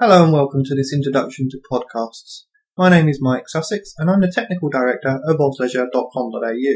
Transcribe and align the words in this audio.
Hello 0.00 0.22
and 0.22 0.32
welcome 0.32 0.62
to 0.62 0.76
this 0.76 0.92
introduction 0.92 1.48
to 1.50 1.58
podcasts. 1.68 2.44
My 2.76 2.88
name 2.88 3.08
is 3.08 3.18
Mike 3.20 3.48
Sussex 3.48 3.94
and 3.98 4.08
I'm 4.08 4.20
the 4.20 4.30
technical 4.30 4.68
director 4.68 5.18
of 5.26 5.38
ozleisure.com.au. 5.38 6.74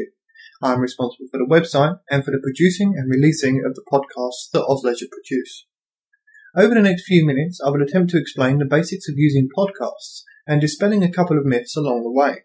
I'm 0.61 0.81
responsible 0.81 1.27
for 1.31 1.39
the 1.39 1.47
website 1.49 2.01
and 2.11 2.25
for 2.25 2.33
the 2.33 2.41
producing 2.43 2.95
and 2.97 3.09
releasing 3.09 3.63
of 3.65 3.77
the 3.77 3.85
podcasts 3.93 4.51
that 4.53 4.67
Ozleisure 4.69 5.09
produce. 5.09 5.67
Over 6.57 6.75
the 6.75 6.83
next 6.83 7.05
few 7.05 7.25
minutes, 7.25 7.61
I 7.65 7.71
will 7.71 7.85
attempt 7.85 8.11
to 8.11 8.19
explain 8.19 8.59
the 8.59 8.65
basics 8.65 9.09
of 9.09 9.15
using 9.17 9.49
podcasts 9.57 10.23
and 10.45 10.61
dispelling 10.61 11.05
a 11.05 11.13
couple 11.13 11.39
of 11.39 11.47
myths 11.47 11.77
along 11.77 12.03
the 12.03 12.11
way. 12.11 12.39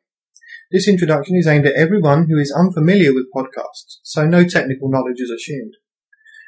This 0.72 0.88
introduction 0.88 1.38
is 1.38 1.48
aimed 1.48 1.66
at 1.66 1.74
everyone 1.74 2.28
who 2.30 2.38
is 2.38 2.54
unfamiliar 2.56 3.16
with 3.16 3.34
podcasts, 3.36 3.98
so 4.04 4.28
no 4.28 4.44
technical 4.44 4.92
knowledge 4.92 5.22
is 5.22 5.32
assumed. 5.32 5.74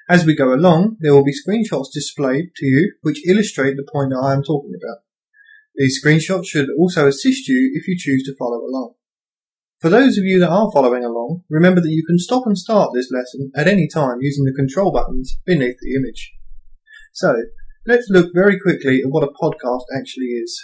As 0.09 0.25
we 0.25 0.35
go 0.35 0.51
along, 0.51 0.97
there 1.01 1.13
will 1.13 1.23
be 1.23 1.31
screenshots 1.31 1.93
displayed 1.93 2.49
to 2.55 2.65
you 2.65 2.93
which 3.03 3.27
illustrate 3.27 3.77
the 3.77 3.87
point 3.93 4.09
that 4.09 4.17
I 4.17 4.33
am 4.33 4.41
talking 4.41 4.73
about. 4.73 5.03
These 5.75 6.03
screenshots 6.03 6.47
should 6.47 6.67
also 6.79 7.05
assist 7.07 7.47
you 7.47 7.71
if 7.75 7.87
you 7.87 7.95
choose 7.95 8.23
to 8.23 8.35
follow 8.35 8.57
along. 8.57 8.95
For 9.79 9.89
those 9.89 10.17
of 10.17 10.23
you 10.23 10.39
that 10.39 10.49
are 10.49 10.71
following 10.73 11.05
along, 11.05 11.43
remember 11.47 11.79
that 11.79 11.91
you 11.91 12.03
can 12.03 12.17
stop 12.17 12.47
and 12.47 12.57
start 12.57 12.89
this 12.95 13.11
lesson 13.11 13.51
at 13.55 13.67
any 13.67 13.87
time 13.87 14.17
using 14.19 14.45
the 14.45 14.51
control 14.51 14.91
buttons 14.91 15.37
beneath 15.45 15.77
the 15.79 15.95
image. 15.95 16.33
So, 17.13 17.43
let's 17.85 18.09
look 18.09 18.31
very 18.33 18.59
quickly 18.59 19.01
at 19.03 19.11
what 19.11 19.23
a 19.23 19.27
podcast 19.27 19.83
actually 19.95 20.25
is. 20.25 20.59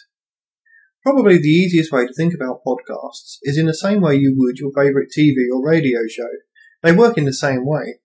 Probably 1.03 1.37
the 1.37 1.49
easiest 1.49 1.91
way 1.91 2.07
to 2.07 2.13
think 2.13 2.33
about 2.33 2.61
podcasts 2.65 3.37
is 3.43 3.59
in 3.59 3.67
the 3.67 3.75
same 3.75 4.01
way 4.01 4.15
you 4.15 4.33
would 4.35 4.57
your 4.57 4.71
favourite 4.75 5.09
TV 5.15 5.35
or 5.53 5.63
radio 5.63 5.99
show. 6.09 6.29
They 6.81 6.93
work 6.93 7.15
in 7.15 7.25
the 7.25 7.33
same 7.33 7.63
way. 7.63 7.99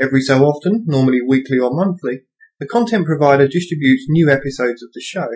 Every 0.00 0.20
so 0.20 0.44
often, 0.44 0.84
normally 0.86 1.20
weekly 1.20 1.58
or 1.58 1.74
monthly, 1.74 2.20
the 2.60 2.66
content 2.66 3.06
provider 3.06 3.48
distributes 3.48 4.06
new 4.08 4.30
episodes 4.30 4.82
of 4.82 4.90
the 4.92 5.00
show. 5.00 5.28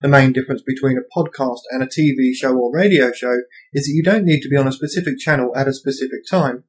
The 0.00 0.08
main 0.08 0.32
difference 0.32 0.62
between 0.66 0.98
a 0.98 1.18
podcast 1.18 1.60
and 1.70 1.82
a 1.82 1.86
TV 1.86 2.34
show 2.34 2.56
or 2.56 2.74
radio 2.74 3.12
show 3.12 3.38
is 3.72 3.86
that 3.86 3.94
you 3.94 4.02
don't 4.02 4.24
need 4.24 4.40
to 4.42 4.48
be 4.48 4.56
on 4.56 4.68
a 4.68 4.72
specific 4.72 5.18
channel 5.18 5.56
at 5.56 5.68
a 5.68 5.72
specific 5.72 6.20
time. 6.28 6.64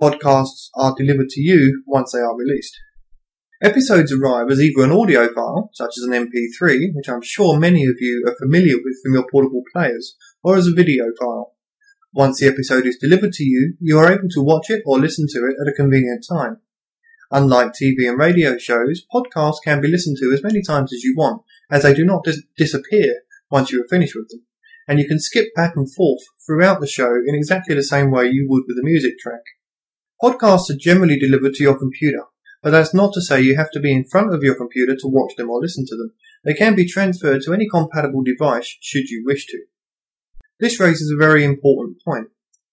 Podcasts 0.00 0.68
are 0.74 0.94
delivered 0.96 1.28
to 1.30 1.40
you 1.40 1.82
once 1.86 2.12
they 2.12 2.18
are 2.18 2.36
released. 2.36 2.76
Episodes 3.62 4.12
arrive 4.12 4.50
as 4.50 4.60
either 4.60 4.84
an 4.84 4.92
audio 4.92 5.32
file, 5.32 5.70
such 5.72 5.94
as 5.96 6.04
an 6.04 6.12
MP3, 6.12 6.94
which 6.94 7.08
I'm 7.08 7.22
sure 7.22 7.58
many 7.58 7.86
of 7.86 7.94
you 8.00 8.22
are 8.26 8.36
familiar 8.36 8.76
with 8.76 9.00
from 9.02 9.14
your 9.14 9.26
portable 9.30 9.62
players, 9.72 10.14
or 10.42 10.56
as 10.56 10.66
a 10.66 10.74
video 10.74 11.06
file. 11.18 11.55
Once 12.16 12.40
the 12.40 12.46
episode 12.46 12.86
is 12.86 12.96
delivered 12.96 13.30
to 13.34 13.44
you, 13.44 13.74
you 13.78 13.98
are 13.98 14.10
able 14.10 14.26
to 14.26 14.42
watch 14.42 14.70
it 14.70 14.82
or 14.86 14.98
listen 14.98 15.26
to 15.28 15.40
it 15.40 15.56
at 15.60 15.70
a 15.70 15.76
convenient 15.76 16.24
time. 16.26 16.56
Unlike 17.30 17.72
TV 17.72 18.08
and 18.08 18.18
radio 18.18 18.56
shows, 18.56 19.04
podcasts 19.14 19.58
can 19.62 19.82
be 19.82 19.88
listened 19.88 20.16
to 20.18 20.32
as 20.32 20.42
many 20.42 20.62
times 20.62 20.94
as 20.94 21.02
you 21.02 21.14
want, 21.14 21.42
as 21.70 21.82
they 21.82 21.92
do 21.92 22.06
not 22.06 22.24
dis- 22.24 22.40
disappear 22.56 23.16
once 23.50 23.70
you 23.70 23.82
are 23.82 23.88
finished 23.88 24.14
with 24.16 24.30
them, 24.30 24.40
and 24.88 24.98
you 24.98 25.06
can 25.06 25.20
skip 25.20 25.54
back 25.54 25.76
and 25.76 25.92
forth 25.92 26.22
throughout 26.46 26.80
the 26.80 26.86
show 26.86 27.16
in 27.26 27.34
exactly 27.34 27.74
the 27.74 27.82
same 27.82 28.10
way 28.10 28.26
you 28.26 28.46
would 28.48 28.64
with 28.66 28.78
a 28.78 28.82
music 28.82 29.18
track. 29.18 29.42
Podcasts 30.22 30.70
are 30.70 30.78
generally 30.78 31.18
delivered 31.18 31.52
to 31.56 31.64
your 31.64 31.78
computer, 31.78 32.22
but 32.62 32.70
that's 32.70 32.94
not 32.94 33.12
to 33.12 33.20
say 33.20 33.42
you 33.42 33.56
have 33.56 33.70
to 33.72 33.80
be 33.80 33.92
in 33.92 34.08
front 34.08 34.34
of 34.34 34.42
your 34.42 34.54
computer 34.54 34.96
to 34.96 35.06
watch 35.06 35.36
them 35.36 35.50
or 35.50 35.60
listen 35.60 35.84
to 35.84 35.94
them. 35.94 36.14
They 36.46 36.54
can 36.54 36.74
be 36.74 36.88
transferred 36.88 37.42
to 37.42 37.52
any 37.52 37.68
compatible 37.68 38.22
device 38.22 38.74
should 38.80 39.10
you 39.10 39.22
wish 39.26 39.44
to. 39.48 39.58
This 40.58 40.80
raises 40.80 41.12
a 41.12 41.22
very 41.22 41.44
important 41.44 41.98
point, 42.02 42.28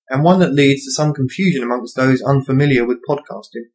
and 0.09 0.23
one 0.23 0.39
that 0.39 0.53
leads 0.53 0.85
to 0.85 0.91
some 0.91 1.13
confusion 1.13 1.63
amongst 1.63 1.97
those 1.97 2.21
unfamiliar 2.21 2.85
with 2.85 3.05
podcasting. 3.07 3.71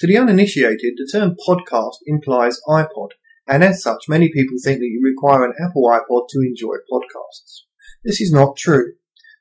To 0.00 0.08
the 0.08 0.18
uninitiated, 0.18 0.94
the 0.96 1.08
term 1.12 1.36
podcast 1.46 1.98
implies 2.04 2.60
iPod, 2.68 3.10
and 3.46 3.62
as 3.62 3.80
such, 3.80 4.08
many 4.08 4.28
people 4.32 4.56
think 4.58 4.80
that 4.80 4.86
you 4.86 5.00
require 5.04 5.44
an 5.44 5.54
Apple 5.64 5.84
iPod 5.84 6.26
to 6.30 6.40
enjoy 6.40 6.74
podcasts. 6.90 7.60
This 8.02 8.20
is 8.20 8.32
not 8.32 8.56
true. 8.56 8.94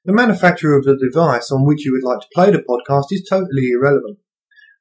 The 0.05 0.13
manufacturer 0.13 0.77
of 0.77 0.83
the 0.83 0.95
device 0.95 1.49
on 1.49 1.65
which 1.65 1.83
you 1.83 1.91
would 1.93 2.07
like 2.07 2.21
to 2.21 2.27
play 2.35 2.51
the 2.51 2.59
podcast 2.59 3.05
is 3.09 3.27
totally 3.27 3.69
irrelevant. 3.73 4.19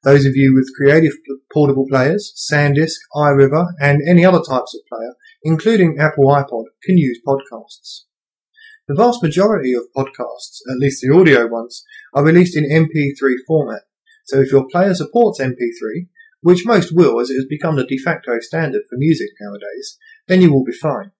Those 0.03 0.25
of 0.25 0.35
you 0.35 0.53
with 0.53 0.75
creative 0.77 1.13
portable 1.51 1.87
players, 1.89 2.33
SanDisk, 2.51 2.97
iRiver, 3.15 3.69
and 3.81 4.01
any 4.07 4.23
other 4.25 4.43
types 4.43 4.75
of 4.75 4.81
player, 4.87 5.15
including 5.43 5.97
Apple 5.99 6.27
iPod, 6.27 6.65
can 6.83 6.99
use 6.99 7.19
podcasts. 7.25 8.03
The 8.85 8.95
vast 8.95 9.23
majority 9.23 9.73
of 9.73 9.83
podcasts, 9.95 10.59
at 10.69 10.77
least 10.77 11.01
the 11.01 11.15
audio 11.15 11.47
ones, 11.47 11.85
are 12.13 12.25
released 12.25 12.57
in 12.57 12.65
MP3 12.65 13.35
format. 13.47 13.83
So 14.25 14.41
if 14.41 14.51
your 14.51 14.67
player 14.69 14.93
supports 14.93 15.39
MP3, 15.39 16.09
which 16.41 16.65
most 16.65 16.93
will 16.93 17.21
as 17.21 17.29
it 17.29 17.35
has 17.35 17.45
become 17.45 17.77
the 17.77 17.85
de 17.85 17.97
facto 17.97 18.39
standard 18.39 18.81
for 18.89 18.97
music 18.97 19.29
nowadays, 19.39 19.97
then 20.27 20.41
you 20.41 20.51
will 20.51 20.65
be 20.65 20.73
fine. 20.73 21.11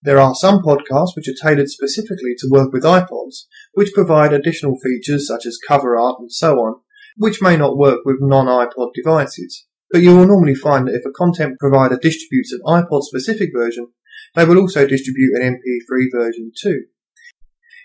There 0.00 0.18
are 0.18 0.34
some 0.34 0.60
podcasts 0.62 1.14
which 1.14 1.28
are 1.28 1.34
tailored 1.34 1.68
specifically 1.68 2.34
to 2.38 2.48
work 2.50 2.72
with 2.72 2.84
iPods, 2.84 3.44
which 3.74 3.92
provide 3.92 4.32
additional 4.32 4.78
features 4.82 5.28
such 5.28 5.44
as 5.44 5.58
cover 5.68 5.98
art 5.98 6.16
and 6.20 6.32
so 6.32 6.54
on, 6.54 6.80
which 7.18 7.42
may 7.42 7.58
not 7.58 7.76
work 7.76 8.00
with 8.06 8.22
non-iPod 8.22 8.94
devices. 8.94 9.66
But 9.90 10.00
you 10.00 10.16
will 10.16 10.26
normally 10.26 10.54
find 10.54 10.88
that 10.88 10.94
if 10.94 11.04
a 11.04 11.12
content 11.12 11.58
provider 11.58 11.98
distributes 11.98 12.50
an 12.50 12.60
iPod 12.66 13.02
specific 13.02 13.50
version, 13.54 13.88
they 14.34 14.46
will 14.46 14.58
also 14.58 14.86
distribute 14.86 15.34
an 15.34 15.60
MP3 15.60 16.06
version 16.10 16.50
too. 16.58 16.84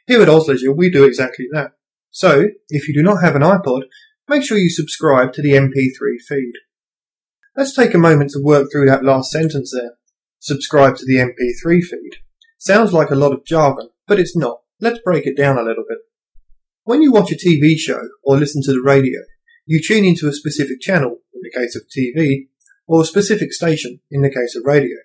Here 0.09 0.23
at 0.23 0.27
Ozleisure, 0.27 0.75
we 0.75 0.89
do 0.89 1.03
exactly 1.03 1.45
that. 1.51 1.73
So, 2.09 2.47
if 2.69 2.87
you 2.87 2.95
do 2.95 3.03
not 3.03 3.21
have 3.21 3.35
an 3.35 3.43
iPod, 3.43 3.83
make 4.27 4.41
sure 4.41 4.57
you 4.57 4.71
subscribe 4.71 5.33
to 5.33 5.41
the 5.43 5.51
MP3 5.51 6.17
feed. 6.27 6.53
Let's 7.55 7.75
take 7.75 7.93
a 7.93 7.99
moment 7.99 8.31
to 8.31 8.41
work 8.41 8.71
through 8.71 8.87
that 8.87 9.05
last 9.05 9.29
sentence 9.29 9.71
there. 9.71 9.91
Subscribe 10.39 10.95
to 10.95 11.05
the 11.05 11.17
MP3 11.17 11.83
feed. 11.83 12.13
Sounds 12.57 12.91
like 12.91 13.11
a 13.11 13.15
lot 13.15 13.33
of 13.33 13.45
jargon, 13.45 13.89
but 14.07 14.19
it's 14.19 14.35
not. 14.35 14.61
Let's 14.81 14.97
break 14.97 15.27
it 15.27 15.37
down 15.37 15.59
a 15.59 15.63
little 15.63 15.85
bit. 15.87 15.99
When 16.85 17.03
you 17.03 17.11
watch 17.11 17.31
a 17.31 17.35
TV 17.35 17.77
show 17.77 18.01
or 18.23 18.35
listen 18.35 18.63
to 18.63 18.71
the 18.71 18.81
radio, 18.83 19.19
you 19.67 19.79
tune 19.79 20.05
into 20.05 20.27
a 20.27 20.33
specific 20.33 20.81
channel, 20.81 21.19
in 21.35 21.41
the 21.43 21.51
case 21.51 21.75
of 21.75 21.83
TV, 21.87 22.47
or 22.87 23.03
a 23.03 23.05
specific 23.05 23.53
station, 23.53 23.99
in 24.09 24.23
the 24.23 24.33
case 24.33 24.55
of 24.55 24.65
radio. 24.65 24.97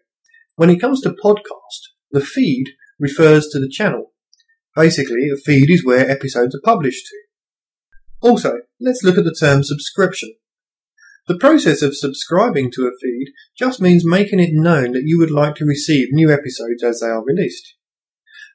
When 0.56 0.70
it 0.70 0.80
comes 0.80 1.02
to 1.02 1.10
podcast, 1.10 1.90
the 2.10 2.24
feed 2.24 2.70
refers 2.98 3.48
to 3.48 3.60
the 3.60 3.68
channel 3.68 4.12
Basically, 4.74 5.28
a 5.32 5.36
feed 5.36 5.70
is 5.70 5.84
where 5.84 6.10
episodes 6.10 6.54
are 6.54 6.60
published 6.64 7.06
to. 7.06 7.16
Also, 8.20 8.54
let's 8.80 9.02
look 9.04 9.18
at 9.18 9.24
the 9.24 9.36
term 9.38 9.62
subscription. 9.62 10.34
The 11.26 11.38
process 11.38 11.80
of 11.80 11.96
subscribing 11.96 12.70
to 12.72 12.86
a 12.86 12.90
feed 13.00 13.32
just 13.56 13.80
means 13.80 14.04
making 14.04 14.40
it 14.40 14.50
known 14.52 14.92
that 14.92 15.04
you 15.04 15.18
would 15.18 15.30
like 15.30 15.54
to 15.56 15.64
receive 15.64 16.08
new 16.10 16.30
episodes 16.30 16.82
as 16.82 17.00
they 17.00 17.06
are 17.06 17.24
released. 17.24 17.74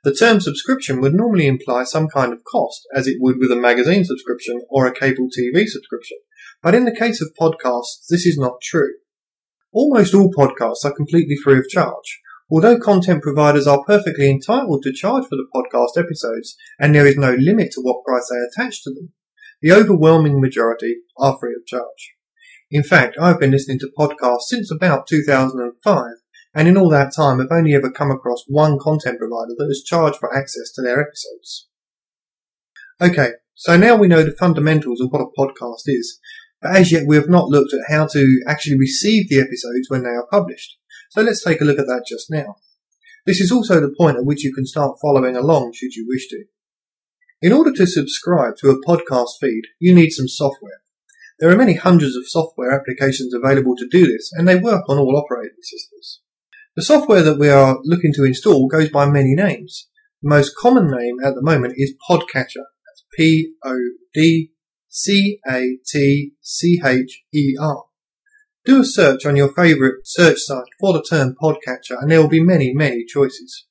The 0.04 0.14
term 0.14 0.40
subscription 0.40 1.02
would 1.02 1.14
normally 1.14 1.48
imply 1.48 1.84
some 1.84 2.08
kind 2.08 2.32
of 2.32 2.44
cost, 2.44 2.88
as 2.96 3.08
it 3.08 3.18
would 3.20 3.38
with 3.40 3.52
a 3.52 3.56
magazine 3.56 4.06
subscription 4.06 4.62
or 4.70 4.86
a 4.86 4.94
cable 4.94 5.28
TV 5.28 5.68
subscription. 5.68 6.18
But 6.62 6.76
in 6.76 6.86
the 6.86 6.96
case 6.96 7.22
of 7.22 7.34
podcasts, 7.40 8.06
this 8.10 8.26
is 8.26 8.38
not 8.38 8.62
true. 8.62 8.94
Almost 9.72 10.14
all 10.14 10.32
podcasts 10.32 10.86
are 10.86 10.96
completely 10.96 11.36
free 11.36 11.60
of 11.60 11.68
charge, 11.70 12.22
Although 12.52 12.80
content 12.80 13.22
providers 13.22 13.68
are 13.68 13.84
perfectly 13.84 14.30
entitled 14.30 14.82
to 14.84 14.94
charge 14.94 15.26
for 15.26 15.36
the 15.36 15.48
podcast 15.54 16.02
episodes, 16.02 16.56
and 16.80 16.96
there 16.96 17.06
is 17.06 17.18
no 17.18 17.34
limit 17.34 17.72
to 17.74 17.82
what 17.82 18.04
price 18.04 18.30
they 18.30 18.38
attach 18.38 18.84
to 18.84 18.90
them, 18.92 19.14
the 19.62 19.72
overwhelming 19.72 20.42
majority 20.42 20.98
are 21.18 21.38
free 21.38 21.54
of 21.54 21.66
charge. 21.68 22.16
In 22.72 22.84
fact, 22.84 23.18
I've 23.20 23.40
been 23.40 23.52
listening 23.52 23.80
to 23.80 23.92
podcasts 23.98 24.48
since 24.48 24.72
about 24.72 25.08
2005, 25.08 26.06
and 26.56 26.68
in 26.68 26.78
all 26.78 26.90
that 26.90 27.14
time 27.16 27.40
I've 27.40 27.52
only 27.52 27.76
ever 27.76 27.92
come 27.92 28.10
across 28.10 28.44
one 28.48 28.80
content 28.80 29.20
provider 29.20 29.54
that 29.58 29.68
has 29.68 29.84
charged 29.84 30.18
for 30.18 30.36
access 30.36 30.72
to 30.74 30.82
their 30.82 31.02
episodes. 31.02 31.68
Okay, 33.02 33.32
so 33.54 33.78
now 33.78 33.96
we 33.96 34.08
know 34.08 34.24
the 34.24 34.32
fundamentals 34.32 35.02
of 35.02 35.10
what 35.12 35.22
a 35.22 35.40
podcast 35.40 35.84
is, 35.86 36.20
but 36.62 36.76
as 36.76 36.92
yet 36.92 37.08
we 37.08 37.16
have 37.16 37.30
not 37.30 37.48
looked 37.48 37.74
at 37.74 37.94
how 37.94 38.08
to 38.08 38.42
actually 38.48 38.78
receive 38.78 39.30
the 39.30 39.40
episodes 39.40 39.90
when 39.90 40.04
they 40.04 40.10
are 40.10 40.28
published. 40.32 40.78
So 41.10 41.22
let's 41.22 41.44
take 41.44 41.62
a 41.62 41.66
look 41.66 41.80
at 41.80 41.88
that 41.88 42.06
just 42.08 42.30
now. 42.30 42.56
This 43.26 43.42
is 43.42 43.52
also 43.52 43.80
the 43.80 43.94
point 43.98 44.18
at 44.18 44.26
which 44.26 44.44
you 44.44 44.54
can 44.54 44.66
start 44.66 44.98
following 45.02 45.36
along 45.36 45.74
should 45.74 45.96
you 45.96 46.08
wish 46.08 46.28
to. 46.30 46.46
In 47.42 47.54
order 47.54 47.72
to 47.74 47.88
subscribe 47.88 48.58
to 48.58 48.70
a 48.70 48.86
podcast 48.86 49.40
feed, 49.40 49.64
you 49.80 49.94
need 49.94 50.12
some 50.12 50.28
software. 50.28 50.82
There 51.40 51.50
are 51.50 51.56
many 51.56 51.74
hundreds 51.74 52.16
of 52.16 52.28
software 52.28 52.72
applications 52.72 53.34
available 53.34 53.76
to 53.78 53.88
do 53.88 54.08
this, 54.08 54.32
and 54.34 54.48
they 54.48 54.58
work 54.58 54.84
on 54.90 54.98
all 54.98 55.16
operating 55.18 55.62
systems. 55.62 56.22
The 56.76 56.84
software 56.84 57.24
that 57.24 57.40
we 57.40 57.50
are 57.50 57.80
looking 57.84 58.14
to 58.16 58.26
install 58.26 58.68
goes 58.68 58.90
by 58.90 59.10
many 59.10 59.36
names. 59.36 59.88
The 60.22 60.30
most 60.30 60.56
common 60.58 60.92
name 60.92 61.18
at 61.24 61.36
the 61.36 61.42
moment 61.42 61.76
is 61.78 61.94
Podcatcher. 62.10 62.66
That's 62.86 63.06
P 63.16 63.54
O 63.64 63.78
D 64.14 64.52
C 64.90 65.40
A 65.50 65.78
T 65.88 66.34
C 66.42 66.82
H 66.84 67.24
E 67.34 67.56
R. 67.60 67.89
Do 68.70 68.82
a 68.82 68.86
search 68.86 69.26
on 69.26 69.36
your 69.36 69.52
favourite 69.52 69.96
search 70.04 70.38
site 70.42 70.68
for 70.80 70.94
the 70.94 71.02
term 71.02 71.36
podcatcher 71.42 72.00
and 72.00 72.12
there 72.12 72.22
will 72.22 72.30
be 72.30 72.40
many, 72.40 72.72
many 72.72 73.04
choices. 73.04 73.66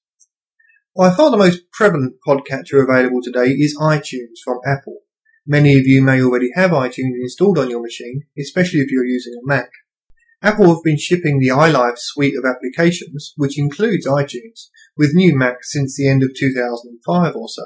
By 0.97 1.15
far 1.15 1.31
the 1.31 1.37
most 1.37 1.71
prevalent 1.71 2.15
podcatcher 2.27 2.83
available 2.83 3.21
today 3.23 3.53
is 3.53 3.79
iTunes 3.79 4.41
from 4.45 4.59
Apple. 4.67 5.03
Many 5.47 5.79
of 5.79 5.87
you 5.87 6.03
may 6.03 6.21
already 6.21 6.51
have 6.57 6.73
iTunes 6.73 7.15
installed 7.15 7.61
on 7.61 7.71
your 7.71 7.81
machine, 7.81 8.23
especially 8.37 8.81
if 8.81 8.91
you're 8.91 9.05
using 9.05 9.35
a 9.35 9.47
Mac. 9.47 9.71
Apple 10.43 10.75
have 10.75 10.83
been 10.83 10.99
shipping 10.99 11.39
the 11.39 11.55
iLife 11.55 11.99
suite 11.99 12.35
of 12.37 12.45
applications, 12.45 13.35
which 13.37 13.57
includes 13.57 14.05
iTunes, 14.05 14.67
with 14.97 15.15
new 15.15 15.39
Macs 15.39 15.71
since 15.71 15.97
the 15.97 16.09
end 16.09 16.25
of 16.25 16.31
2005 16.37 17.37
or 17.37 17.49
so. 17.49 17.65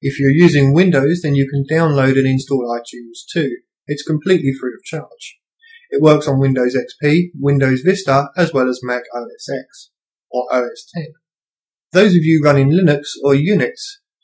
If 0.00 0.18
you're 0.18 0.30
using 0.30 0.72
Windows, 0.72 1.20
then 1.22 1.34
you 1.34 1.46
can 1.46 1.66
download 1.70 2.16
and 2.16 2.26
install 2.26 2.74
iTunes 2.74 3.18
too. 3.30 3.54
It's 3.86 4.02
completely 4.02 4.54
free 4.58 4.72
of 4.72 4.82
charge. 4.82 5.40
It 5.94 6.02
works 6.02 6.26
on 6.26 6.40
Windows 6.40 6.74
XP, 6.74 7.30
Windows 7.38 7.82
Vista, 7.82 8.30
as 8.36 8.52
well 8.52 8.68
as 8.68 8.80
Mac 8.82 9.04
OS 9.14 9.48
X, 9.48 9.90
or 10.28 10.52
OS 10.52 10.90
10. 10.92 11.06
Those 11.92 12.16
of 12.16 12.24
you 12.24 12.42
running 12.42 12.72
Linux 12.72 13.10
or 13.22 13.34
Unix, 13.34 13.74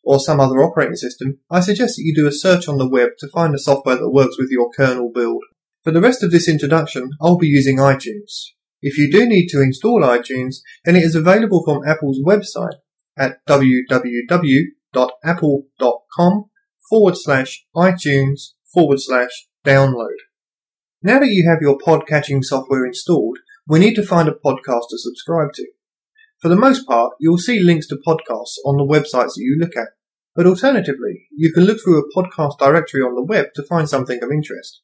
or 0.02 0.18
some 0.18 0.40
other 0.40 0.64
operating 0.64 0.96
system, 0.96 1.38
I 1.48 1.60
suggest 1.60 1.94
that 1.94 2.02
you 2.02 2.12
do 2.12 2.26
a 2.26 2.32
search 2.32 2.66
on 2.66 2.78
the 2.78 2.88
web 2.88 3.10
to 3.20 3.28
find 3.28 3.54
the 3.54 3.58
software 3.60 3.94
that 3.94 4.10
works 4.10 4.36
with 4.36 4.48
your 4.50 4.68
kernel 4.76 5.12
build. 5.14 5.44
For 5.84 5.92
the 5.92 6.00
rest 6.00 6.24
of 6.24 6.32
this 6.32 6.48
introduction, 6.48 7.10
I'll 7.22 7.38
be 7.38 7.46
using 7.46 7.76
iTunes. 7.76 8.46
If 8.82 8.98
you 8.98 9.08
do 9.12 9.24
need 9.24 9.46
to 9.50 9.62
install 9.62 10.02
iTunes, 10.02 10.56
then 10.84 10.96
it 10.96 11.04
is 11.04 11.14
available 11.14 11.62
from 11.64 11.86
Apple's 11.86 12.18
website 12.26 12.80
at 13.16 13.46
www.apple.com 13.46 14.34
forward 16.88 17.14
slash 17.16 17.64
iTunes 17.76 18.54
forward 18.74 18.98
slash 19.00 19.46
download. 19.64 20.16
Now 21.02 21.18
that 21.18 21.32
you 21.32 21.48
have 21.48 21.62
your 21.62 21.78
podcatching 21.78 22.44
software 22.44 22.84
installed, 22.84 23.38
we 23.66 23.78
need 23.78 23.94
to 23.94 24.04
find 24.04 24.28
a 24.28 24.32
podcast 24.32 24.88
to 24.90 24.98
subscribe 24.98 25.54
to. 25.54 25.66
For 26.42 26.50
the 26.50 26.56
most 26.56 26.86
part, 26.86 27.14
you'll 27.18 27.38
see 27.38 27.58
links 27.58 27.86
to 27.86 28.02
podcasts 28.06 28.58
on 28.66 28.76
the 28.76 28.84
websites 28.84 29.32
that 29.34 29.38
you 29.38 29.56
look 29.58 29.78
at, 29.78 29.88
but 30.36 30.44
alternatively, 30.44 31.26
you 31.34 31.54
can 31.54 31.64
look 31.64 31.78
through 31.82 32.02
a 32.02 32.14
podcast 32.14 32.58
directory 32.58 33.00
on 33.00 33.14
the 33.14 33.24
web 33.24 33.46
to 33.54 33.62
find 33.62 33.88
something 33.88 34.22
of 34.22 34.30
interest. 34.30 34.82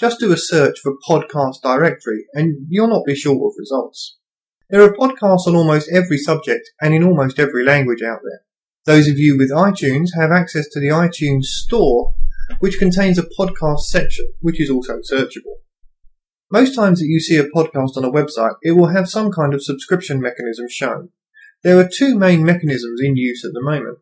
Just 0.00 0.20
do 0.20 0.32
a 0.32 0.38
search 0.38 0.78
for 0.80 0.94
podcast 1.06 1.60
directory 1.62 2.24
and 2.32 2.66
you'll 2.70 2.88
not 2.88 3.04
be 3.04 3.14
short 3.14 3.36
of 3.36 3.58
results. 3.58 4.16
There 4.70 4.82
are 4.82 4.96
podcasts 4.96 5.46
on 5.46 5.54
almost 5.54 5.90
every 5.92 6.16
subject 6.16 6.70
and 6.80 6.94
in 6.94 7.04
almost 7.04 7.38
every 7.38 7.62
language 7.62 8.02
out 8.02 8.20
there. 8.24 8.40
Those 8.86 9.06
of 9.06 9.18
you 9.18 9.36
with 9.36 9.50
iTunes 9.50 10.18
have 10.18 10.30
access 10.32 10.66
to 10.70 10.80
the 10.80 10.88
iTunes 10.88 11.44
Store, 11.44 12.14
which 12.60 12.78
contains 12.78 13.18
a 13.18 13.28
podcast 13.38 13.80
section, 13.80 14.26
which 14.40 14.60
is 14.60 14.70
also 14.70 14.98
searchable. 14.98 15.58
Most 16.50 16.74
times 16.74 17.00
that 17.00 17.06
you 17.06 17.20
see 17.20 17.36
a 17.36 17.44
podcast 17.44 17.96
on 17.96 18.04
a 18.04 18.10
website, 18.10 18.54
it 18.62 18.72
will 18.72 18.88
have 18.88 19.08
some 19.08 19.30
kind 19.30 19.52
of 19.52 19.62
subscription 19.62 20.20
mechanism 20.20 20.66
shown. 20.70 21.10
There 21.62 21.78
are 21.78 21.88
two 21.88 22.16
main 22.16 22.44
mechanisms 22.44 23.00
in 23.02 23.16
use 23.16 23.44
at 23.44 23.52
the 23.52 23.62
moment. 23.62 23.98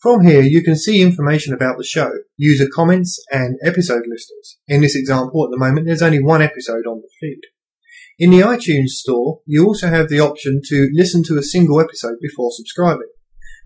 From 0.00 0.26
here, 0.26 0.42
you 0.42 0.62
can 0.62 0.76
see 0.76 1.02
information 1.02 1.52
about 1.52 1.76
the 1.76 1.84
show, 1.84 2.10
user 2.36 2.66
comments, 2.74 3.22
and 3.30 3.58
episode 3.62 4.04
listings. 4.06 4.58
In 4.66 4.80
this 4.80 4.96
example, 4.96 5.44
at 5.44 5.50
the 5.50 5.58
moment, 5.58 5.86
there's 5.86 6.02
only 6.02 6.22
one 6.22 6.40
episode 6.40 6.86
on 6.86 7.02
the 7.02 7.08
feed. 7.20 7.40
In 8.18 8.30
the 8.30 8.40
iTunes 8.40 8.90
store, 8.90 9.40
you 9.46 9.66
also 9.66 9.88
have 9.88 10.08
the 10.08 10.20
option 10.20 10.60
to 10.68 10.88
listen 10.92 11.22
to 11.24 11.38
a 11.38 11.42
single 11.42 11.80
episode 11.80 12.16
before 12.20 12.50
subscribing. 12.52 13.08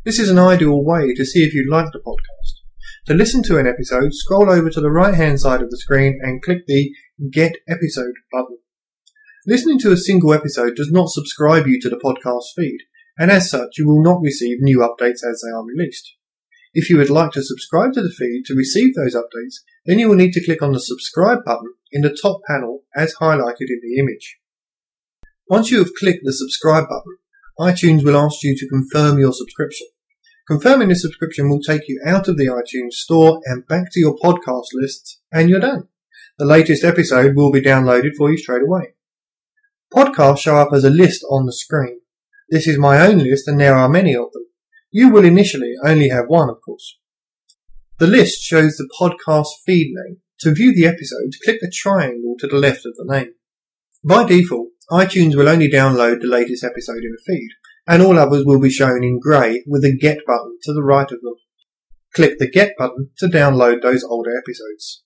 This 0.05 0.19
is 0.19 0.29
an 0.29 0.39
ideal 0.39 0.85
way 0.85 1.15
to 1.15 1.25
see 1.25 1.45
if 1.45 1.55
you 1.55 1.69
like 1.71 1.93
the 1.93 1.99
podcast. 1.99 2.63
To 3.07 3.15
listen 3.15 3.43
to 3.45 3.59
an 3.59 3.67
episode, 3.67 4.13
scroll 4.15 4.51
over 4.51 4.71
to 4.71 4.81
the 4.81 4.91
right 4.91 5.15
hand 5.15 5.41
side 5.41 5.63
of 5.63 5.71
the 5.71 5.77
screen 5.77 6.19
and 6.23 6.43
click 6.43 6.67
the 6.67 6.91
Get 7.31 7.57
Episode 7.69 8.15
button. 8.33 8.59
Listening 9.47 9.79
to 9.81 9.93
a 9.93 9.97
single 9.99 10.33
episode 10.33 10.75
does 10.75 10.91
not 10.91 11.11
subscribe 11.11 11.67
you 11.67 11.79
to 11.83 11.91
the 11.91 12.01
podcast 12.03 12.45
feed, 12.57 12.79
and 13.19 13.31
as 13.31 13.51
such, 13.51 13.77
you 13.77 13.87
will 13.87 14.03
not 14.03 14.23
receive 14.23 14.57
new 14.61 14.79
updates 14.79 15.21
as 15.23 15.43
they 15.45 15.51
are 15.55 15.63
released. 15.63 16.15
If 16.73 16.89
you 16.89 16.97
would 16.97 17.11
like 17.11 17.33
to 17.33 17.43
subscribe 17.43 17.93
to 17.93 18.01
the 18.01 18.09
feed 18.09 18.45
to 18.47 18.55
receive 18.55 18.95
those 18.95 19.15
updates, 19.15 19.57
then 19.85 19.99
you 19.99 20.09
will 20.09 20.17
need 20.17 20.33
to 20.33 20.45
click 20.45 20.63
on 20.63 20.73
the 20.73 20.81
subscribe 20.81 21.45
button 21.45 21.75
in 21.93 22.01
the 22.01 22.17
top 22.23 22.41
panel 22.49 22.85
as 22.97 23.17
highlighted 23.17 23.69
in 23.69 23.81
the 23.83 23.99
image. 23.99 24.39
Once 25.51 25.71
you 25.71 25.77
have 25.77 25.93
clicked 25.99 26.25
the 26.25 26.33
subscribe 26.33 26.89
button, 26.89 27.19
iTunes 27.61 28.03
will 28.03 28.17
ask 28.17 28.43
you 28.43 28.57
to 28.57 28.69
confirm 28.69 29.19
your 29.19 29.35
subscription. 29.35 29.89
Confirming 30.49 30.89
the 30.89 30.97
subscription 30.97 31.51
will 31.51 31.61
take 31.61 31.83
you 31.87 32.01
out 32.07 32.29
of 32.29 32.39
the 32.39 32.47
iTunes 32.47 32.95
store 32.95 33.43
and 33.45 33.69
back 33.69 33.93
to 33.93 34.01
your 34.01 34.17
podcast 34.17 34.69
lists, 34.73 35.21
and 35.31 35.51
you're 35.51 35.61
done. 35.61 35.89
The 36.39 36.47
latest 36.47 36.83
episode 36.83 37.37
will 37.37 37.53
be 37.53 37.61
downloaded 37.61 38.15
for 38.17 38.31
you 38.31 38.39
straight 38.39 38.63
away. 38.63 38.94
Podcasts 39.95 40.41
show 40.41 40.57
up 40.57 40.71
as 40.73 40.83
a 40.83 40.91
list 40.91 41.25
on 41.31 41.47
the 41.47 41.53
screen. 41.53 42.01
This 42.51 42.67
is 42.67 42.79
my 42.79 43.07
own 43.07 43.19
list 43.19 43.47
and 43.47 43.61
there 43.61 43.77
are 43.77 43.89
many 43.89 44.15
of 44.15 44.33
them. 44.33 44.47
You 44.91 45.09
will 45.09 45.25
initially 45.25 45.75
only 45.85 46.09
have 46.09 46.27
one, 46.27 46.51
of 46.51 46.59
course. 46.65 46.99
The 47.99 48.09
list 48.09 48.43
shows 48.43 48.77
the 48.77 48.89
podcast 49.01 49.47
feed 49.65 49.93
name. 49.95 50.17
To 50.41 50.53
view 50.53 50.75
the 50.75 50.87
episode, 50.87 51.33
click 51.45 51.59
the 51.61 51.73
triangle 51.73 52.35
to 52.41 52.49
the 52.49 52.59
left 52.59 52.85
of 52.85 52.95
the 52.97 53.07
name. 53.09 53.35
By 54.03 54.25
default, 54.25 54.71
iTunes 54.91 55.37
will 55.37 55.49
only 55.49 55.71
download 55.71 56.21
the 56.21 56.27
latest 56.27 56.65
episode 56.65 57.05
in 57.05 57.15
a 57.17 57.23
feed, 57.25 57.51
and 57.87 58.03
all 58.03 58.19
others 58.19 58.45
will 58.45 58.61
be 58.61 58.71
shown 58.71 59.05
in 59.05 59.21
grey 59.21 59.63
with 59.67 59.85
a 59.85 59.97
Get 59.97 60.19
button 60.27 60.59
to 60.65 60.73
the 60.73 60.83
right 60.83 61.11
of 61.11 61.21
them. 61.21 61.35
Click 62.15 62.39
the 62.39 62.51
Get 62.51 62.75
button 62.77 63.11
to 63.19 63.27
download 63.27 63.83
those 63.83 64.03
older 64.03 64.37
episodes. 64.37 65.05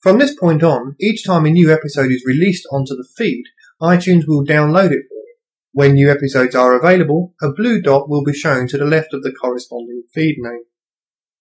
From 0.00 0.18
this 0.18 0.34
point 0.34 0.62
on, 0.62 0.96
each 1.00 1.24
time 1.24 1.46
a 1.46 1.50
new 1.50 1.72
episode 1.72 2.10
is 2.10 2.24
released 2.26 2.66
onto 2.70 2.94
the 2.94 3.08
feed, 3.16 3.44
iTunes 3.80 4.24
will 4.26 4.44
download 4.44 4.90
it 4.92 5.06
for 5.08 5.14
you. 5.14 5.34
When 5.72 5.94
new 5.94 6.10
episodes 6.10 6.54
are 6.54 6.78
available, 6.78 7.34
a 7.40 7.50
blue 7.50 7.80
dot 7.80 8.08
will 8.08 8.24
be 8.24 8.34
shown 8.34 8.68
to 8.68 8.78
the 8.78 8.84
left 8.84 9.14
of 9.14 9.22
the 9.22 9.32
corresponding 9.32 10.02
feed 10.12 10.36
name. 10.38 10.64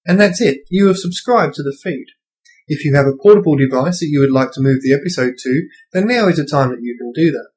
And 0.06 0.20
that's 0.20 0.40
it. 0.40 0.60
You 0.70 0.88
have 0.88 0.98
subscribed 0.98 1.56
to 1.56 1.64
the 1.64 1.78
feed. 1.84 2.06
If 2.68 2.86
you 2.86 2.96
have 2.96 3.08
a 3.08 3.18
portable 3.22 3.58
device 3.58 4.00
that 4.00 4.10
you 4.10 4.20
would 4.22 4.32
like 4.32 4.52
to 4.54 4.62
move 4.62 4.82
the 4.82 4.94
episode 4.94 5.34
to, 5.40 5.68
then 5.92 6.08
now 6.08 6.28
is 6.28 6.38
the 6.38 6.46
time 6.46 6.70
that 6.70 6.82
you 6.82 6.96
can 6.98 7.12
do 7.12 7.32
that. 7.32 7.50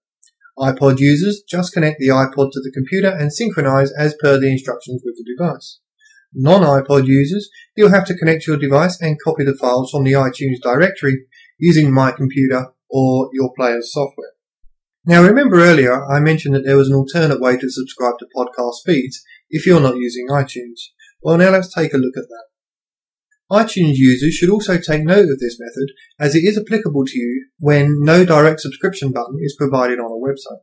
iPod 0.58 0.98
users 0.98 1.42
just 1.48 1.72
connect 1.72 2.00
the 2.00 2.08
iPod 2.08 2.50
to 2.52 2.60
the 2.60 2.72
computer 2.74 3.08
and 3.08 3.32
synchronize 3.32 3.92
as 3.92 4.16
per 4.20 4.38
the 4.38 4.50
instructions 4.50 5.02
with 5.04 5.14
the 5.16 5.36
device. 5.36 5.80
Non-iPod 6.34 7.06
users, 7.06 7.50
you'll 7.76 7.90
have 7.90 8.06
to 8.06 8.16
connect 8.16 8.46
your 8.46 8.56
device 8.56 9.00
and 9.00 9.20
copy 9.22 9.44
the 9.44 9.54
files 9.54 9.90
from 9.90 10.04
the 10.04 10.12
iTunes 10.12 10.60
directory 10.62 11.26
using 11.58 11.92
My 11.92 12.10
Computer 12.10 12.72
or 12.88 13.28
your 13.32 13.52
player's 13.54 13.92
software. 13.92 14.32
Now 15.04 15.22
remember 15.22 15.56
earlier 15.56 16.04
I 16.06 16.20
mentioned 16.20 16.54
that 16.54 16.64
there 16.64 16.76
was 16.76 16.88
an 16.88 16.94
alternate 16.94 17.40
way 17.40 17.56
to 17.56 17.70
subscribe 17.70 18.18
to 18.18 18.26
podcast 18.36 18.84
feeds 18.86 19.22
if 19.50 19.66
you're 19.66 19.80
not 19.80 19.96
using 19.96 20.28
iTunes. 20.28 20.80
Well 21.22 21.38
now 21.38 21.50
let's 21.50 21.72
take 21.72 21.92
a 21.92 21.98
look 21.98 22.16
at 22.16 22.28
that 22.28 22.44
iTunes 23.52 23.96
users 23.96 24.32
should 24.32 24.48
also 24.48 24.78
take 24.78 25.04
note 25.04 25.28
of 25.28 25.38
this 25.38 25.60
method 25.60 25.90
as 26.18 26.34
it 26.34 26.38
is 26.38 26.56
applicable 26.56 27.04
to 27.04 27.18
you 27.18 27.48
when 27.58 28.00
no 28.00 28.24
direct 28.24 28.60
subscription 28.60 29.12
button 29.12 29.38
is 29.42 29.54
provided 29.58 29.98
on 29.98 30.06
a 30.06 30.14
website. 30.14 30.62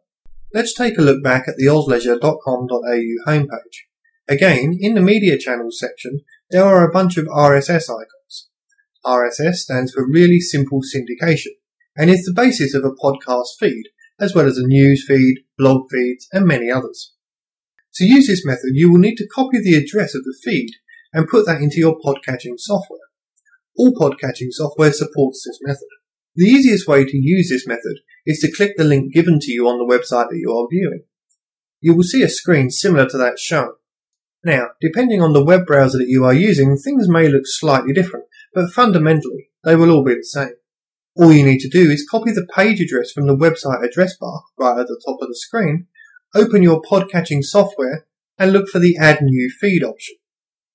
Let's 0.55 0.74
take 0.74 0.98
a 0.98 1.03
look 1.03 1.24
back 1.24 1.48
at 1.48 1.55
the 1.58 1.67
ozleisure.com.au 1.67 3.31
homepage. 3.31 3.77
Again, 4.27 4.75
in 4.79 4.96
the 4.96 5.01
media 5.01 5.38
channels 5.38 5.77
section, 5.79 6.22
there 6.50 6.63
are 6.63 6.84
a 6.84 6.91
bunch 6.91 7.17
of 7.17 7.25
RSS 7.25 7.91
icons. 7.91 8.50
RSS 9.05 9.58
stands 9.58 9.91
for 9.91 10.10
really 10.10 10.39
simple 10.39 10.81
syndication 10.81 11.53
and 11.96 12.10
is 12.10 12.25
the 12.25 12.34
basis 12.34 12.74
of 12.74 12.84
a 12.84 12.89
podcast 12.89 13.50
feed, 13.60 13.84
as 14.19 14.35
well 14.35 14.47
as 14.47 14.57
a 14.57 14.65
news 14.65 15.05
feed, 15.07 15.39
blog 15.57 15.83
feeds, 15.91 16.27
and 16.31 16.45
many 16.45 16.69
others. 16.71 17.13
To 17.95 18.05
use 18.05 18.27
this 18.27 18.45
method, 18.45 18.71
you 18.73 18.91
will 18.91 18.99
need 18.99 19.15
to 19.17 19.27
copy 19.27 19.59
the 19.59 19.75
address 19.75 20.15
of 20.15 20.23
the 20.23 20.38
feed 20.43 20.71
and 21.13 21.27
put 21.27 21.45
that 21.45 21.61
into 21.61 21.77
your 21.77 21.99
podcatching 21.99 22.57
software. 22.57 22.99
All 23.77 23.93
podcatching 23.93 24.51
software 24.51 24.93
supports 24.93 25.43
this 25.45 25.59
method. 25.61 25.88
The 26.35 26.45
easiest 26.45 26.88
way 26.88 27.05
to 27.05 27.17
use 27.17 27.49
this 27.49 27.67
method 27.67 27.99
is 28.25 28.39
to 28.39 28.51
click 28.51 28.77
the 28.77 28.83
link 28.83 29.13
given 29.13 29.39
to 29.39 29.51
you 29.51 29.67
on 29.67 29.79
the 29.79 29.91
website 29.91 30.29
that 30.29 30.38
you 30.38 30.51
are 30.51 30.67
viewing. 30.71 31.03
You 31.81 31.95
will 31.95 32.03
see 32.03 32.21
a 32.21 32.29
screen 32.29 32.69
similar 32.69 33.07
to 33.09 33.17
that 33.17 33.39
shown. 33.39 33.71
Now, 34.43 34.69
depending 34.79 35.21
on 35.21 35.33
the 35.33 35.43
web 35.43 35.65
browser 35.65 35.97
that 35.97 36.07
you 36.07 36.23
are 36.25 36.33
using, 36.33 36.77
things 36.77 37.09
may 37.09 37.27
look 37.27 37.43
slightly 37.45 37.93
different, 37.93 38.25
but 38.53 38.71
fundamentally, 38.71 39.49
they 39.63 39.75
will 39.75 39.91
all 39.91 40.03
be 40.03 40.15
the 40.15 40.23
same. 40.23 40.53
All 41.19 41.33
you 41.33 41.43
need 41.43 41.59
to 41.59 41.69
do 41.69 41.91
is 41.91 42.07
copy 42.09 42.31
the 42.31 42.47
page 42.55 42.79
address 42.79 43.11
from 43.11 43.27
the 43.27 43.35
website 43.35 43.85
address 43.85 44.15
bar 44.15 44.43
right 44.57 44.79
at 44.79 44.88
the 44.88 45.01
top 45.05 45.17
of 45.21 45.27
the 45.27 45.35
screen, 45.35 45.88
open 46.33 46.63
your 46.63 46.81
podcatching 46.81 47.43
software, 47.43 48.07
and 48.38 48.53
look 48.53 48.69
for 48.69 48.79
the 48.79 48.95
Add 48.97 49.21
New 49.21 49.51
Feed 49.59 49.83
option. 49.83 50.15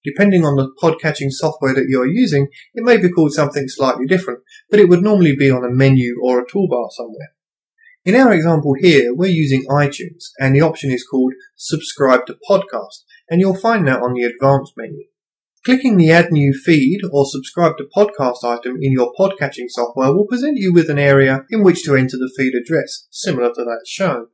Depending 0.05 0.45
on 0.45 0.57
the 0.57 0.71
podcatching 0.83 1.31
software 1.31 1.73
that 1.73 1.87
you 1.89 1.99
are 1.99 2.07
using, 2.07 2.49
it 2.75 2.85
may 2.85 2.99
be 2.99 3.09
called 3.09 3.33
something 3.33 3.69
slightly 3.69 4.05
different, 4.05 4.41
but 4.71 4.79
it 4.79 4.91
would 4.91 5.03
normally 5.03 5.35
be 5.35 5.51
on 5.51 5.65
a 5.65 5.71
menu 5.71 6.21
or 6.23 6.41
a 6.41 6.47
toolbar 6.47 6.91
somewhere. 6.91 7.33
In 8.05 8.15
our 8.15 8.35
example 8.35 8.75
here, 8.79 9.15
we're 9.15 9.31
using 9.31 9.65
iTunes, 9.71 10.25
and 10.39 10.55
the 10.55 10.61
option 10.61 10.91
is 10.91 11.07
called 11.11 11.33
Subscribe 11.57 12.27
to 12.27 12.37
Podcast, 12.47 13.05
and 13.31 13.41
you'll 13.41 13.57
find 13.57 13.89
that 13.89 14.03
on 14.03 14.13
the 14.13 14.25
Advanced 14.25 14.75
menu. 14.77 15.07
Clicking 15.65 15.97
the 15.97 16.11
Add 16.11 16.31
New 16.31 16.53
Feed 16.53 17.01
or 17.11 17.25
Subscribe 17.25 17.79
to 17.79 17.89
Podcast 17.97 18.45
item 18.45 18.77
in 18.83 18.93
your 18.93 19.15
podcatching 19.19 19.71
software 19.71 20.13
will 20.13 20.27
present 20.27 20.59
you 20.59 20.75
with 20.75 20.91
an 20.91 20.99
area 20.99 21.47
in 21.49 21.63
which 21.63 21.85
to 21.85 21.97
enter 21.97 22.19
the 22.19 22.31
feed 22.37 22.53
address, 22.55 23.07
similar 23.11 23.49
to 23.49 23.65
that 23.65 23.85
shown. 23.87 24.27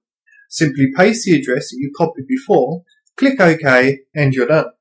Simply 0.49 0.89
paste 0.97 1.25
the 1.25 1.39
address 1.39 1.71
that 1.71 1.77
you 1.79 1.93
copied 1.97 2.27
before, 2.27 2.83
click 3.17 3.41
OK, 3.41 4.01
and 4.13 4.35
you're 4.35 4.49
done. 4.49 4.73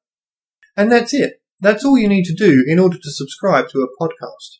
And 0.75 0.91
that's 0.91 1.13
it. 1.13 1.39
That's 1.59 1.85
all 1.85 1.99
you 1.99 2.07
need 2.07 2.25
to 2.25 2.33
do 2.33 2.65
in 2.65 2.79
order 2.79 2.97
to 2.97 3.11
subscribe 3.11 3.69
to 3.69 3.81
a 3.87 4.03
podcast. 4.03 4.57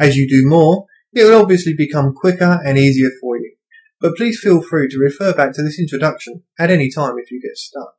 As 0.00 0.16
you 0.16 0.26
do 0.26 0.48
more, 0.48 0.86
it 1.12 1.24
will 1.24 1.42
obviously 1.42 1.74
become 1.76 2.14
quicker 2.14 2.58
and 2.64 2.78
easier 2.78 3.10
for 3.20 3.36
you. 3.36 3.54
But 4.00 4.16
please 4.16 4.40
feel 4.40 4.62
free 4.62 4.88
to 4.88 4.98
refer 4.98 5.34
back 5.34 5.52
to 5.52 5.62
this 5.62 5.78
introduction 5.78 6.44
at 6.58 6.70
any 6.70 6.90
time 6.90 7.16
if 7.18 7.30
you 7.30 7.38
get 7.42 7.58
stuck. 7.58 7.97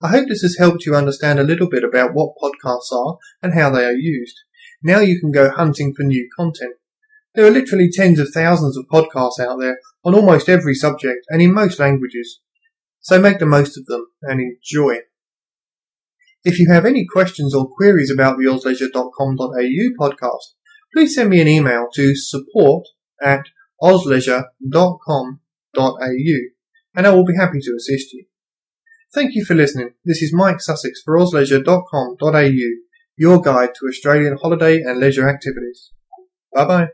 I 0.00 0.08
hope 0.08 0.28
this 0.28 0.42
has 0.42 0.58
helped 0.58 0.86
you 0.86 0.94
understand 0.94 1.40
a 1.40 1.44
little 1.44 1.68
bit 1.68 1.82
about 1.82 2.14
what 2.14 2.36
podcasts 2.40 2.92
are 2.92 3.18
and 3.42 3.54
how 3.54 3.70
they 3.70 3.84
are 3.84 3.92
used. 3.92 4.36
Now 4.82 5.00
you 5.00 5.18
can 5.18 5.32
go 5.32 5.50
hunting 5.50 5.92
for 5.96 6.04
new 6.04 6.28
content. 6.36 6.76
There 7.34 7.44
are 7.46 7.50
literally 7.50 7.90
tens 7.92 8.20
of 8.20 8.30
thousands 8.30 8.76
of 8.76 8.86
podcasts 8.92 9.40
out 9.40 9.58
there 9.60 9.78
on 10.04 10.14
almost 10.14 10.48
every 10.48 10.74
subject 10.74 11.26
and 11.28 11.42
in 11.42 11.52
most 11.52 11.80
languages. 11.80 12.40
So 13.00 13.20
make 13.20 13.38
the 13.38 13.46
most 13.46 13.76
of 13.76 13.86
them 13.86 14.06
and 14.22 14.40
enjoy. 14.40 14.98
If 16.44 16.60
you 16.60 16.70
have 16.70 16.86
any 16.86 17.04
questions 17.04 17.54
or 17.54 17.68
queries 17.68 18.10
about 18.10 18.38
the 18.38 18.44
ozleisure.com.au 18.44 19.90
podcast, 20.00 20.54
please 20.94 21.14
send 21.14 21.30
me 21.30 21.40
an 21.40 21.48
email 21.48 21.88
to 21.94 22.14
support 22.14 22.86
at 23.22 23.46
ozleisure.com.au 23.82 26.38
and 26.94 27.06
I 27.06 27.10
will 27.10 27.24
be 27.24 27.36
happy 27.36 27.60
to 27.60 27.74
assist 27.76 28.12
you. 28.12 28.27
Thank 29.14 29.34
you 29.34 29.44
for 29.44 29.54
listening. 29.54 29.94
This 30.04 30.22
is 30.22 30.34
Mike 30.34 30.60
Sussex 30.60 31.00
for 31.02 31.16
ozleisure.com.au, 31.16 32.52
your 33.16 33.40
guide 33.40 33.70
to 33.74 33.86
Australian 33.88 34.36
holiday 34.36 34.82
and 34.82 35.00
leisure 35.00 35.28
activities. 35.28 35.92
Bye 36.52 36.64
bye. 36.66 36.88